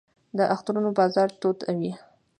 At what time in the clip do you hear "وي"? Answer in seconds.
1.79-1.93